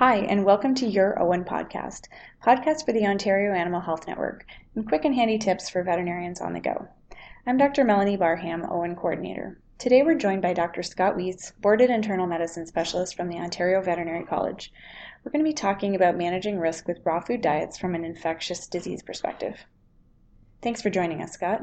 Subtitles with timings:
[0.00, 2.08] Hi, and welcome to Your OAHN podcast,
[2.42, 6.54] podcast for the Ontario Animal Health Network, and quick and handy tips for veterinarians on
[6.54, 6.88] the go.
[7.46, 7.84] I'm Dr.
[7.84, 9.60] Melanie Barham, OAHN coordinator.
[9.76, 10.82] Today we're joined by Dr.
[10.82, 14.72] Scott Weese, boarded internal medicine specialist from the Ontario Veterinary College.
[15.22, 18.68] We're going to be talking about managing risk with raw food diets from an infectious
[18.68, 19.66] disease perspective.
[20.62, 21.60] Thanks for joining us, Scott.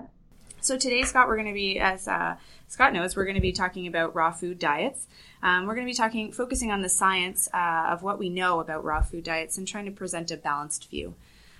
[0.67, 2.35] So today, Scott, we're going to be, as uh,
[2.67, 5.07] Scott knows, we're going to be talking about raw food diets.
[5.41, 8.59] Um, we're going to be talking, focusing on the science uh, of what we know
[8.59, 11.15] about raw food diets and trying to present a balanced view.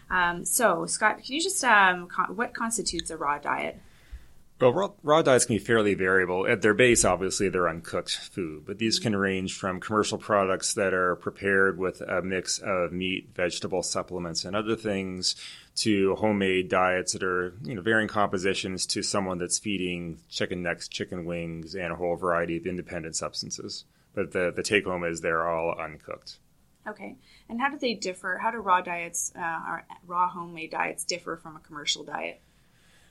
[0.10, 3.80] Um, so, Scott, can you just um, con- what constitutes a raw diet?
[4.60, 6.46] Well, raw, raw, diets can be fairly variable.
[6.46, 10.94] At their base, obviously, they're uncooked food, but these can range from commercial products that
[10.94, 15.38] are prepared with a mix of meat, vegetable supplements, and other things
[15.78, 20.88] to homemade diets that are, you know, varying compositions to someone that's feeding chicken necks,
[20.88, 23.86] chicken wings, and a whole variety of independent substances.
[24.16, 26.40] But the, the take home is they're all uncooked.
[26.88, 27.18] Okay.
[27.50, 28.40] And how do they differ?
[28.42, 32.42] How do raw diets, uh, raw homemade diets differ from a commercial diet?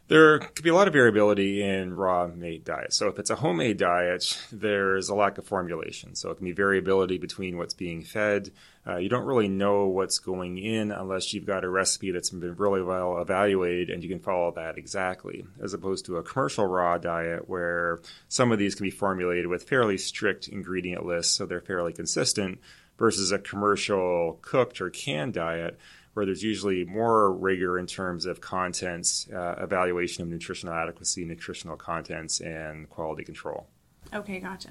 [0.09, 2.95] There could be a lot of variability in raw made diets.
[2.95, 6.15] So if it's a homemade diet, there's a lack of formulation.
[6.15, 8.53] So it can be variability between what's being fed.
[8.87, 12.55] Uh, you don't really know what's going in unless you've got a recipe that's been
[12.55, 16.97] really well evaluated and you can follow that exactly, as opposed to a commercial raw
[16.97, 21.61] diet where some of these can be formulated with fairly strict ingredient lists, so they're
[21.61, 22.61] fairly consistent,
[22.97, 25.77] versus a commercial cooked or canned diet
[26.17, 31.77] where there's usually more rigor in terms of contents, uh, evaluation of nutritional adequacy, nutritional
[31.77, 33.67] contents, and quality control.
[34.15, 34.71] Okay, gotcha.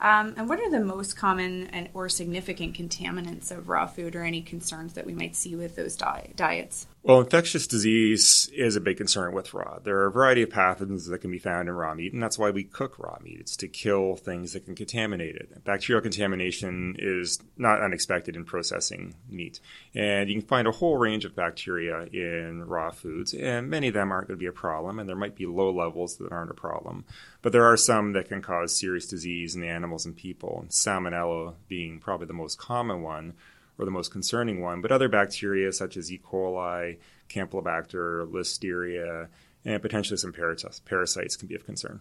[0.00, 4.24] Um, and what are the most common and or significant contaminants of raw food, or
[4.24, 6.88] any concerns that we might see with those di- diets?
[7.04, 9.80] Well, infectious disease is a big concern with raw.
[9.82, 12.38] There are a variety of pathogens that can be found in raw meat, and that's
[12.38, 13.40] why we cook raw meat.
[13.40, 15.64] It's to kill things that can contaminate it.
[15.64, 19.58] Bacterial contamination is not unexpected in processing meat.
[19.96, 23.94] And you can find a whole range of bacteria in raw foods, and many of
[23.94, 26.52] them aren't going to be a problem, and there might be low levels that aren't
[26.52, 27.04] a problem.
[27.42, 31.98] But there are some that can cause serious disease in animals and people, salmonella being
[31.98, 33.34] probably the most common one
[33.78, 36.18] or the most concerning one, but other bacteria such as E.
[36.18, 39.28] coli, Campylobacter, Listeria,
[39.64, 42.00] and potentially some parasites can be of concern.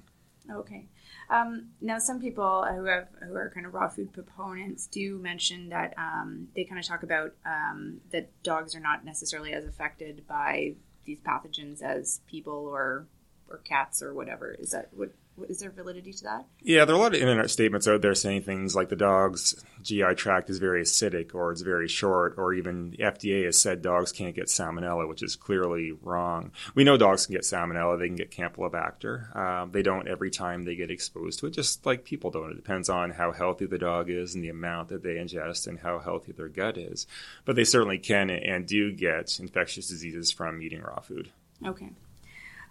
[0.49, 0.87] Okay.
[1.29, 5.69] Um, now, some people who have who are kind of raw food proponents do mention
[5.69, 10.27] that um, they kind of talk about um, that dogs are not necessarily as affected
[10.27, 10.73] by
[11.05, 13.07] these pathogens as people or
[13.49, 14.51] or cats or whatever.
[14.51, 15.11] Is that what
[15.49, 16.45] is there validity to that?
[16.61, 19.63] Yeah, there are a lot of internet statements out there saying things like the dog's
[19.81, 23.81] GI tract is very acidic or it's very short, or even the FDA has said
[23.81, 26.51] dogs can't get salmonella, which is clearly wrong.
[26.75, 29.35] We know dogs can get salmonella, they can get Campylobacter.
[29.35, 32.51] Um, they don't every time they get exposed to it, just like people don't.
[32.51, 35.79] It depends on how healthy the dog is and the amount that they ingest and
[35.79, 37.07] how healthy their gut is.
[37.45, 41.31] But they certainly can and do get infectious diseases from eating raw food.
[41.65, 41.91] Okay.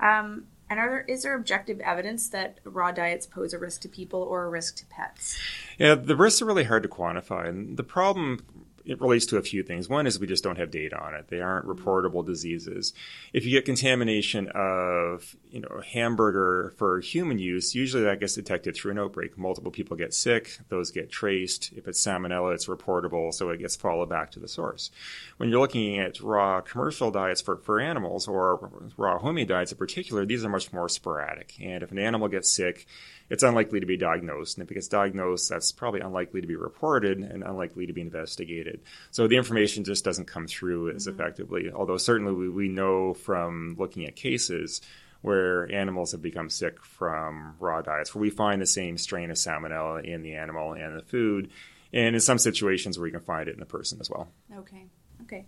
[0.01, 3.89] Um, and are there is there objective evidence that raw diets pose a risk to
[3.89, 5.39] people or a risk to pets?
[5.79, 8.45] Yeah, the risks are really hard to quantify, and the problem
[8.91, 9.89] it relates to a few things.
[9.89, 11.29] One is we just don't have data on it.
[11.29, 12.93] They aren't reportable diseases.
[13.33, 18.75] If you get contamination of, you know, hamburger for human use, usually that gets detected
[18.75, 19.39] through an outbreak.
[19.39, 21.71] Multiple people get sick, those get traced.
[21.77, 24.91] If it's salmonella, it's reportable, so it gets followed back to the source.
[25.37, 29.79] When you're looking at raw commercial diets for, for animals or raw homemade diets in
[29.79, 31.55] particular, these are much more sporadic.
[31.63, 32.89] And if an animal gets sick,
[33.31, 34.59] it's unlikely to be diagnosed.
[34.59, 38.01] And if it gets diagnosed, that's probably unlikely to be reported and unlikely to be
[38.01, 38.81] investigated.
[39.13, 41.19] So the information just doesn't come through as mm-hmm.
[41.19, 41.71] effectively.
[41.73, 44.83] Although certainly we, we know from looking at cases
[45.23, 49.37] where animals have become sick from raw diets, where we find the same strain of
[49.37, 51.51] salmonella in the animal and the food,
[51.93, 54.29] and in some situations where we can find it in the person as well.
[54.57, 54.87] Okay.
[55.23, 55.47] Okay.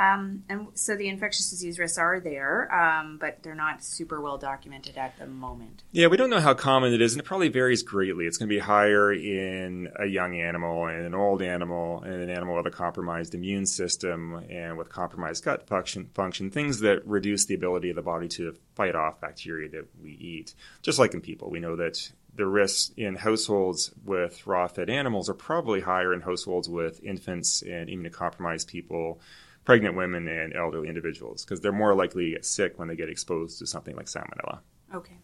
[0.00, 4.38] Um, and so the infectious disease risks are there, um, but they're not super well
[4.38, 5.82] documented at the moment.
[5.92, 8.24] Yeah, we don't know how common it is, and it probably varies greatly.
[8.24, 12.30] It's going to be higher in a young animal and an old animal and an
[12.30, 17.44] animal with a compromised immune system and with compromised gut function, function things that reduce
[17.44, 20.54] the ability of the body to fight off bacteria that we eat.
[20.80, 25.28] Just like in people, we know that the risks in households with raw fed animals
[25.28, 29.20] are probably higher in households with infants and immunocompromised people
[29.64, 33.08] pregnant women and elderly individuals because they're more likely to get sick when they get
[33.08, 34.60] exposed to something like salmonella.
[34.94, 35.18] Okay.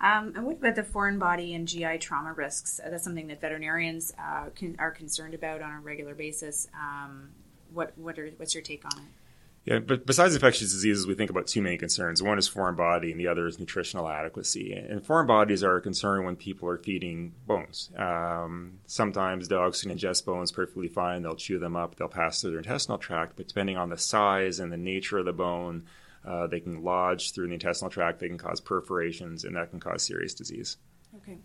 [0.00, 2.80] Um, and what about the foreign body and GI trauma risks?
[2.84, 6.68] That's something that veterinarians uh, can, are concerned about on a regular basis.
[6.74, 7.30] Um,
[7.72, 9.08] what what are what's your take on it?
[9.66, 12.22] Yeah, but besides infectious diseases, we think about two main concerns.
[12.22, 14.72] One is foreign body, and the other is nutritional adequacy.
[14.72, 17.90] And foreign bodies are a concern when people are feeding bones.
[17.96, 22.50] Um, sometimes dogs can ingest bones perfectly fine; they'll chew them up, they'll pass through
[22.50, 23.36] their intestinal tract.
[23.36, 25.86] But depending on the size and the nature of the bone,
[26.24, 28.20] uh, they can lodge through the intestinal tract.
[28.20, 30.76] They can cause perforations, and that can cause serious disease.
[31.16, 31.38] Okay.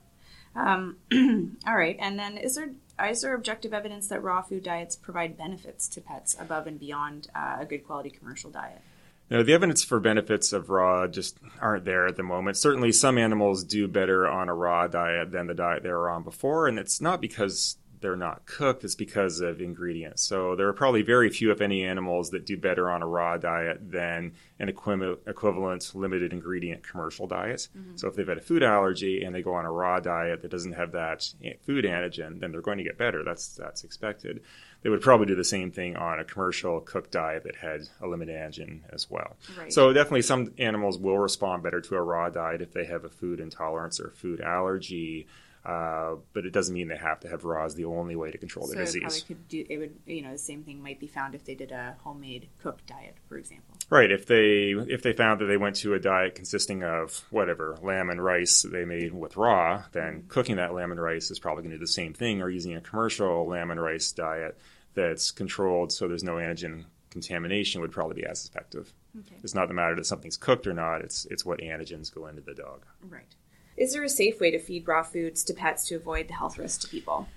[0.56, 0.98] Um,
[1.66, 1.98] all right.
[2.00, 2.70] And then, is there
[3.10, 7.28] is there objective evidence that raw food diets provide benefits to pets above and beyond
[7.36, 8.82] uh, a good quality commercial diet?
[9.30, 12.58] No, the evidence for benefits of raw just aren't there at the moment.
[12.58, 16.24] Certainly, some animals do better on a raw diet than the diet they were on
[16.24, 20.24] before, and it's not because they're not cooked, it's because of ingredients.
[20.24, 23.38] So there are probably very few, if any, animals that do better on a raw
[23.38, 27.68] diet than an equivalent limited ingredient commercial diet.
[27.78, 27.98] Mm-hmm.
[27.98, 30.52] So if they've had a food allergy and they go on a raw diet that
[30.52, 31.34] doesn't have that
[31.66, 33.24] food antigen, then they're going to get better.
[33.24, 34.42] That's that's expected.
[34.82, 38.08] They would probably do the same thing on a commercial cooked diet that had a
[38.08, 39.38] limited antigen as well.
[39.58, 39.72] Right.
[39.72, 43.10] So definitely some animals will respond better to a raw diet if they have a
[43.10, 45.28] food intolerance or food allergy.
[45.64, 48.38] Uh, but it doesn't mean they have to have raw as the only way to
[48.38, 49.24] control so the disease.
[49.28, 51.72] Could do, it would, you know, the same thing might be found if they did
[51.72, 53.76] a homemade cooked diet, for example.
[53.90, 54.12] Right.
[54.12, 58.10] If they if they found that they went to a diet consisting of whatever lamb
[58.10, 60.28] and rice they made with raw, then mm-hmm.
[60.30, 62.76] cooking that lamb and rice is probably going to do the same thing, or using
[62.76, 64.58] a commercial lamb and rice diet
[64.96, 68.94] that's controlled so there's no antigen contamination would probably be as effective.
[69.20, 69.36] Okay.
[69.44, 72.42] It's not the matter that something's cooked or not; it's it's what antigens go into
[72.42, 72.86] the dog.
[73.08, 73.36] Right.
[73.78, 76.58] Is there a safe way to feed raw foods to pets to avoid the health
[76.58, 77.28] risks to people?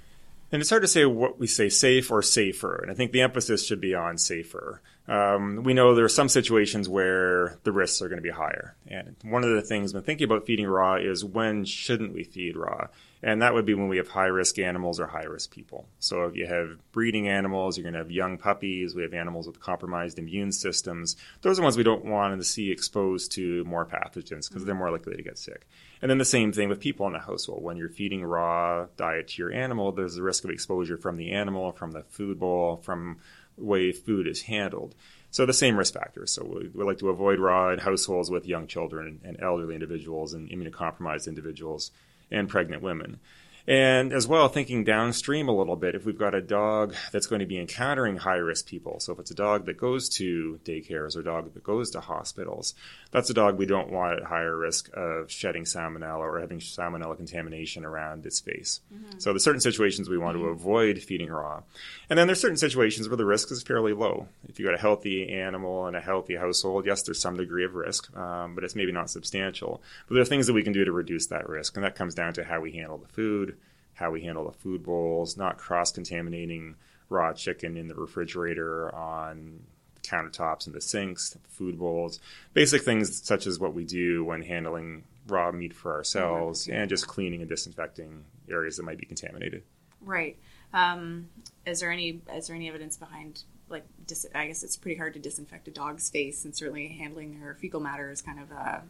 [0.53, 2.77] And it's hard to say what we say safe or safer.
[2.77, 4.81] And I think the emphasis should be on safer.
[5.09, 8.75] Um, we know there are some situations where the risks are going to be higher.
[8.87, 12.57] And one of the things when thinking about feeding raw is when shouldn't we feed
[12.57, 12.89] raw?
[13.25, 15.88] And that would be when we have high risk animals or high risk people.
[15.99, 18.94] So if you have breeding animals, you're going to have young puppies.
[18.94, 21.17] We have animals with compromised immune systems.
[21.41, 24.91] Those are ones we don't want to see exposed to more pathogens because they're more
[24.91, 25.67] likely to get sick.
[26.03, 27.62] And then the same thing with people in the household.
[27.62, 31.32] When you're feeding raw diet to your animal, there's a risk of exposure from the
[31.32, 33.21] animal, from the food bowl, from
[33.56, 34.94] the way food is handled.
[35.31, 36.31] So the same risk factors.
[36.31, 40.35] So we, we like to avoid raw in households with young children and elderly individuals
[40.35, 41.91] and immunocompromised individuals
[42.35, 43.19] and pregnant women.
[43.66, 47.40] And as well, thinking downstream a little bit, if we've got a dog that's going
[47.40, 51.16] to be encountering high risk people, so if it's a dog that goes to daycares
[51.16, 52.75] or a dog that goes to hospitals,
[53.11, 57.16] that's a dog we don't want at higher risk of shedding salmonella or having salmonella
[57.16, 58.81] contamination around its face.
[58.93, 59.19] Mm-hmm.
[59.19, 60.46] So there's certain situations we want mm-hmm.
[60.46, 61.62] to avoid feeding raw.
[62.11, 64.28] And then there's certain situations where the risk is fairly low.
[64.46, 67.75] If you've got a healthy animal and a healthy household, yes, there's some degree of
[67.75, 69.81] risk, um, but it's maybe not substantial.
[70.06, 72.14] But there are things that we can do to reduce that risk, and that comes
[72.14, 73.54] down to how we handle the food
[73.94, 76.76] how we handle the food bowls, not cross contaminating
[77.08, 79.61] raw chicken in the refrigerator on
[80.02, 82.20] countertops and the sinks, food bowls,
[82.52, 86.76] basic things such as what we do when handling raw meat for ourselves, mm-hmm.
[86.76, 89.62] and just cleaning and disinfecting areas that might be contaminated.
[90.02, 90.37] Right.
[90.73, 91.29] Um,
[91.67, 95.14] is there any is there any evidence behind like dis- I guess it's pretty hard
[95.14, 98.82] to disinfect a dog's face, and certainly handling their fecal matter is kind of a,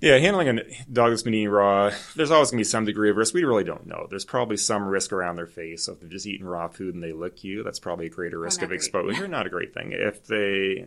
[0.00, 0.62] yeah, handling a
[0.92, 3.34] dog that's been eating raw, there's always going to be some degree of risk.
[3.34, 4.06] We really don't know.
[4.10, 5.84] There's probably some risk around their face.
[5.84, 8.38] So if they're just eating raw food and they lick you, that's probably a greater
[8.38, 9.28] risk oh, of exposure.
[9.28, 9.92] not a great thing.
[9.92, 10.86] If they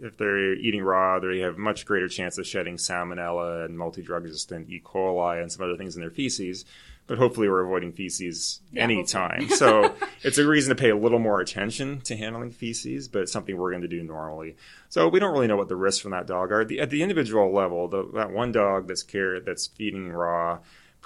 [0.00, 4.68] if they're eating raw, they have much greater chance of shedding salmonella and multi-drug resistant
[4.70, 4.80] E.
[4.84, 6.64] coli and some other things in their feces
[7.08, 9.48] but hopefully we're avoiding feces yeah, anytime.
[9.48, 13.32] so it's a reason to pay a little more attention to handling feces, but it's
[13.32, 14.54] something we're going to do normally.
[14.90, 16.64] So we don't really know what the risks from that dog are.
[16.64, 20.58] The, at the individual level, the, that one dog that's care that's feeding raw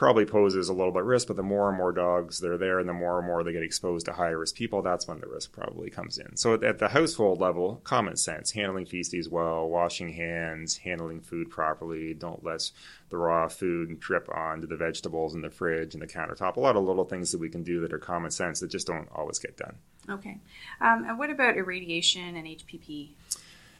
[0.02, 2.80] probably poses a little bit risk, but the more and more dogs that are there
[2.80, 5.28] and the more and more they get exposed to higher risk people, that's when the
[5.28, 6.37] risk probably comes in.
[6.37, 12.14] So at the household level, common sense, handling feces well, washing hands, handling food properly,
[12.14, 12.68] don't let
[13.11, 16.56] the raw food drip onto the vegetables in the fridge and the countertop.
[16.56, 18.88] A lot of little things that we can do that are common sense that just
[18.88, 19.76] don't always get done.
[20.11, 20.38] Okay.
[20.80, 23.11] Um, and what about irradiation and HPP?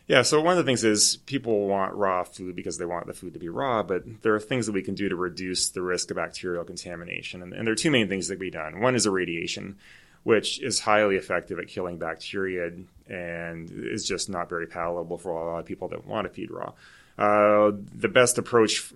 [0.09, 3.13] Yeah, so one of the things is people want raw food because they want the
[3.13, 5.83] food to be raw, but there are things that we can do to reduce the
[5.83, 7.43] risk of bacterial contamination.
[7.43, 8.81] And, and there are two main things that can be done.
[8.81, 9.77] One is irradiation,
[10.25, 12.73] which is highly effective at killing bacteria
[13.09, 16.51] and is just not very palatable for a lot of people that want to feed
[16.51, 16.73] raw.
[17.17, 18.93] Uh, the best approach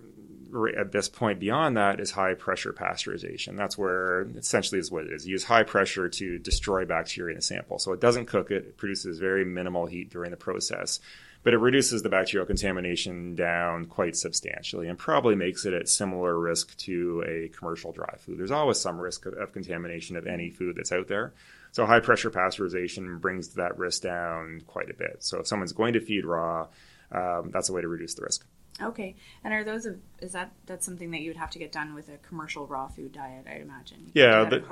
[0.77, 3.57] at this point beyond that is high pressure pasteurization.
[3.57, 5.27] That's where essentially is what it is.
[5.27, 7.79] You use high pressure to destroy bacteria in a sample.
[7.79, 10.99] So it doesn't cook it, it produces very minimal heat during the process.
[11.47, 16.37] but it reduces the bacterial contamination down quite substantially and probably makes it at similar
[16.37, 18.37] risk to a commercial dry food.
[18.37, 21.31] There's always some risk of, of contamination of any food that's out there.
[21.71, 25.17] So high pressure pasteurization brings that risk down quite a bit.
[25.19, 26.67] So if someone's going to feed raw,
[27.13, 28.45] um, that's a way to reduce the risk.
[28.81, 31.71] Okay, and are those a, is that that's something that you would have to get
[31.71, 33.45] done with a commercial raw food diet?
[33.49, 34.11] I imagine.
[34.13, 34.63] Yeah, the,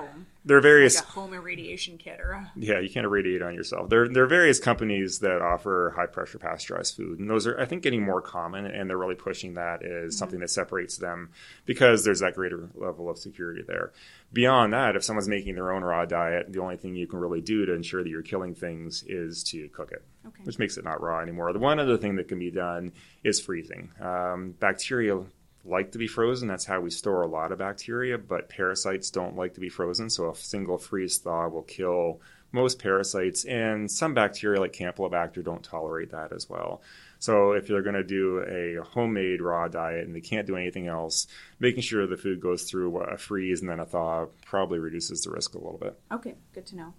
[0.44, 2.34] there are various like a home irradiation kit or.
[2.34, 2.52] A...
[2.56, 3.90] Yeah, you can't irradiate on yourself.
[3.90, 7.66] There there are various companies that offer high pressure pasteurized food, and those are I
[7.66, 10.10] think getting more common, and they're really pushing that as mm-hmm.
[10.12, 11.32] something that separates them
[11.66, 13.92] because there's that greater level of security there.
[14.34, 17.42] Beyond that, if someone's making their own raw diet, the only thing you can really
[17.42, 20.44] do to ensure that you're killing things is to cook it, okay.
[20.44, 21.54] which makes it not raw anymore.
[21.54, 23.92] The one other thing that can be done is freezing.
[24.00, 25.22] Um, bacteria
[25.66, 26.48] like to be frozen.
[26.48, 30.10] That's how we store a lot of bacteria, but parasites don't like to be frozen.
[30.10, 35.64] So a single freeze thaw will kill most parasites, and some bacteria like Campylobacter don't
[35.64, 36.82] tolerate that as well.
[37.20, 40.88] So if you're going to do a homemade raw diet and they can't do anything
[40.88, 41.28] else,
[41.60, 45.32] making sure the food goes through a freeze and then a thaw probably reduces the
[45.32, 46.00] risk a little bit.
[46.12, 46.94] Okay, good to know.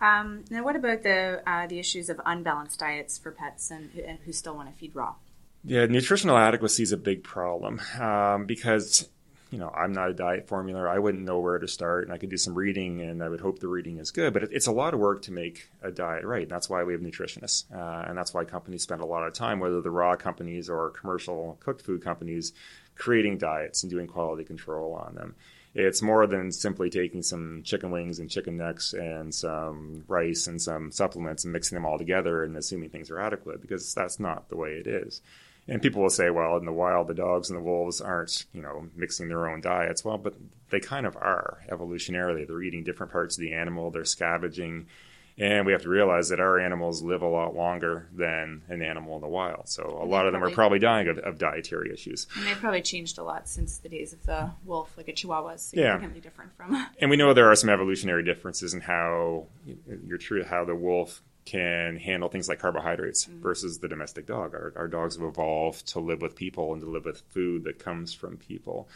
[0.00, 4.18] Um, now, what about the uh, the issues of unbalanced diets for pets and, and
[4.24, 5.14] who still want to feed raw?
[5.62, 9.08] Yeah, nutritional adequacy is a big problem um, because
[9.50, 10.88] you know I'm not a diet formulator.
[10.88, 13.40] I wouldn't know where to start, and I could do some reading, and I would
[13.40, 14.32] hope the reading is good.
[14.32, 16.42] But it, it's a lot of work to make a diet right.
[16.42, 19.34] And that's why we have nutritionists, uh, and that's why companies spend a lot of
[19.34, 22.54] time, whether the raw companies or commercial cooked food companies,
[23.00, 25.34] creating diets and doing quality control on them
[25.74, 30.60] it's more than simply taking some chicken wings and chicken necks and some rice and
[30.60, 34.48] some supplements and mixing them all together and assuming things are adequate because that's not
[34.48, 35.22] the way it is.
[35.68, 38.62] And people will say, well, in the wild, the dogs and the wolves aren't, you
[38.62, 40.04] know, mixing their own diets.
[40.04, 40.34] Well, but
[40.70, 42.46] they kind of are evolutionarily.
[42.46, 44.86] They're eating different parts of the animal, they're scavenging.
[45.40, 49.14] And we have to realize that our animals live a lot longer than an animal
[49.16, 49.68] in the wild.
[49.70, 52.26] So a lot of them are probably dying of, of, dietary issues.
[52.36, 55.52] And they've probably changed a lot since the days of the wolf, like a Chihuahua
[55.52, 56.22] is significantly yeah.
[56.22, 56.86] different from.
[57.00, 59.46] and we know there are some evolutionary differences in how
[60.06, 63.40] you're true how the wolf can handle things like carbohydrates mm-hmm.
[63.40, 64.54] versus the domestic dog.
[64.54, 67.78] Our, our dogs have evolved to live with people and to live with food that
[67.78, 68.88] comes from people.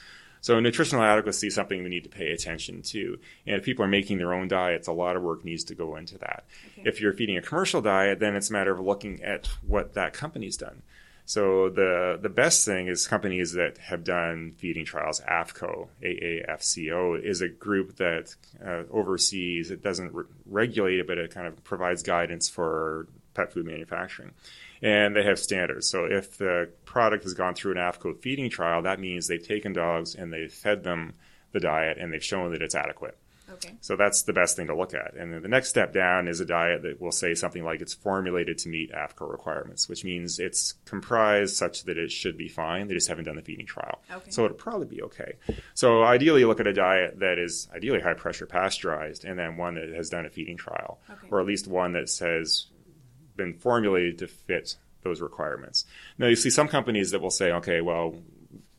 [0.45, 3.19] So nutritional adequacy is something we need to pay attention to.
[3.47, 5.97] And if people are making their own diets, a lot of work needs to go
[5.97, 6.45] into that.
[6.79, 6.87] Okay.
[6.87, 10.13] If you're feeding a commercial diet, then it's a matter of looking at what that
[10.13, 10.83] company's done.
[11.25, 15.23] So the the best thing is companies that have done feeding trials.
[15.23, 19.71] AAFCO, AAFCO, is a group that uh, oversees.
[19.71, 24.33] It doesn't re- regulate it, but it kind of provides guidance for pet food manufacturing,
[24.83, 25.89] and they have standards.
[25.89, 29.73] So if the product has gone through an AAFCO feeding trial, that means they've taken
[29.73, 31.15] dogs and they've fed them
[31.53, 33.17] the diet and they've shown that it's adequate.
[33.55, 33.75] Okay.
[33.81, 35.15] So that's the best thing to look at.
[35.15, 37.95] And then the next step down is a diet that will say something like it's
[37.95, 42.89] formulated to meet AAFCO requirements, which means it's comprised such that it should be fine.
[42.89, 44.01] They just haven't done the feeding trial.
[44.11, 44.31] Okay.
[44.31, 45.35] So it'll probably be okay.
[45.75, 49.75] So ideally, look at a diet that is ideally high pressure pasteurized and then one
[49.75, 51.29] that has done a feeding trial, okay.
[51.31, 52.67] or at least one that says
[53.37, 55.85] been formulated to fit those requirements.
[56.19, 58.15] Now, you see some companies that will say, okay, well,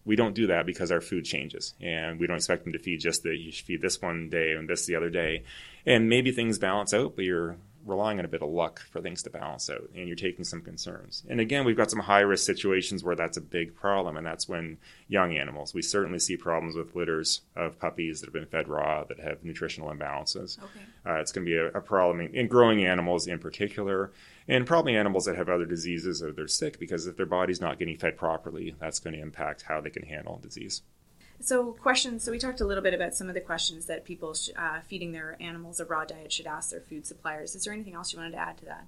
[0.05, 2.99] we don't do that because our food changes and we don't expect them to feed
[2.99, 5.43] just that you feed this one day and this the other day
[5.85, 9.21] and maybe things balance out but you're relying on a bit of luck for things
[9.21, 12.45] to balance out and you're taking some concerns and again we've got some high risk
[12.45, 16.75] situations where that's a big problem and that's when young animals we certainly see problems
[16.75, 20.85] with litters of puppies that have been fed raw that have nutritional imbalances okay.
[21.05, 24.11] uh, it's going to be a, a problem in, in growing animals in particular
[24.47, 27.79] and probably animals that have other diseases or they're sick because if their body's not
[27.79, 30.81] getting fed properly, that's going to impact how they can handle disease.
[31.41, 32.23] So, questions.
[32.23, 34.79] So, we talked a little bit about some of the questions that people sh- uh,
[34.87, 37.55] feeding their animals a raw diet should ask their food suppliers.
[37.55, 38.85] Is there anything else you wanted to add to that?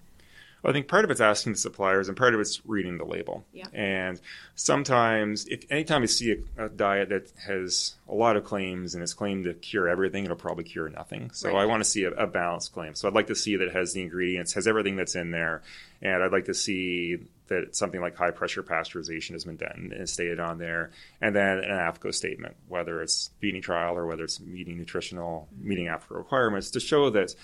[0.62, 3.06] Well, I think part of it's asking the suppliers, and part of it's reading the
[3.06, 3.46] label.
[3.54, 3.68] Yeah.
[3.74, 4.20] And
[4.56, 9.04] sometimes, if anytime you see a, a, diet that has a lot of claims and
[9.04, 11.30] it's claimed to cure everything, it'll probably cure nothing.
[11.32, 11.62] So right.
[11.62, 12.96] I want to see a, a, balanced claim.
[12.96, 15.62] So I'd like to see that it has the ingredients, has everything that's in there,
[16.02, 20.10] and I'd like to see that something like high pressure pasteurization has been done and
[20.10, 24.40] stated on there, and then an AAFCO statement, whether it's feeding trial or whether it's
[24.40, 27.36] meeting nutritional, meeting AAFCO requirements, to show that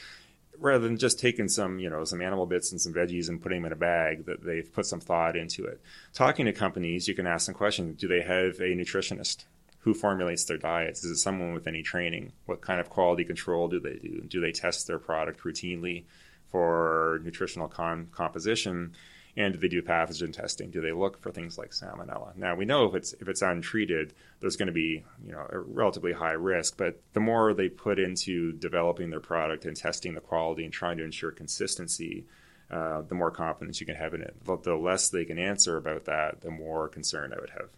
[0.59, 3.61] rather than just taking some, you know, some animal bits and some veggies and putting
[3.61, 5.81] them in a bag, that they've put some thought into it.
[6.13, 9.45] Talking to companies, you can ask them questions: Do they have a nutritionist?
[9.79, 11.03] Who formulates their diets?
[11.03, 12.31] Is it someone with any training?
[12.45, 14.21] What kind of quality control do they do?
[14.21, 16.05] Do they test their product routinely
[16.49, 18.93] for nutritional composition?
[19.35, 20.69] And do they do pathogen testing?
[20.69, 22.35] Do they look for things like salmonella?
[22.35, 25.59] Now we know if it's if it's untreated, there's going to be you know a
[25.59, 26.77] relatively high risk.
[26.77, 30.97] But the more they put into developing their product and testing the quality and trying
[30.97, 32.25] to ensure consistency,
[32.69, 34.35] uh, the more confidence you can have in it.
[34.45, 37.69] But the less they can answer about that, the more concern I would have.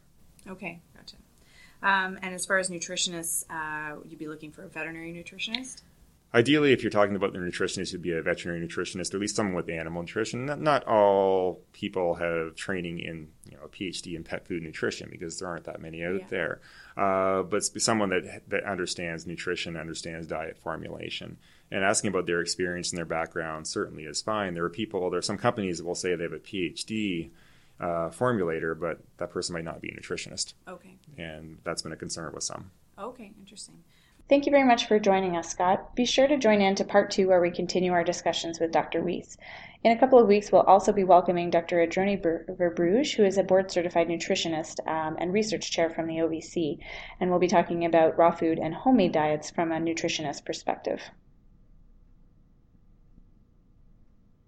[0.48, 1.16] Okay, gotcha.
[1.82, 5.84] Um, and as far as nutritionists, uh, you'd be looking for a veterinary nutritionist?
[6.36, 9.38] Ideally, if you're talking about the nutritionist, you'd be a veterinary nutritionist, or at least
[9.38, 10.46] someone with animal nutrition.
[10.46, 15.08] Not, not all people have training in you know, a PhD in pet food nutrition
[15.10, 16.28] because there aren't that many out yeah.
[16.30, 16.62] there.
[16.98, 21.38] Uh, but someone that that understands nutrition, understands diet formulation,
[21.72, 24.56] and asking about their experience and their background certainly is fine.
[24.56, 27.30] There are people, there are some companies that will say they have a PhD
[27.80, 30.54] uh, formulator, but that person might not be a nutritionist.
[30.68, 30.98] Okay.
[31.18, 32.72] And that's been a concern with some.
[33.00, 33.84] Okay, interesting.
[34.28, 35.96] Thank you very much for joining us, Scott.
[35.96, 39.04] Be sure to join in to part two where we continue our discussions with Dr.
[39.04, 39.38] Weese.
[39.84, 41.86] In a couple of weeks, we'll also be welcoming Dr.
[41.86, 46.80] Adronie Verbrugghe, who is a board certified nutritionist um, and research chair from the OVC,
[47.20, 51.04] and we'll be talking about raw food and homemade diets from a nutritionist perspective.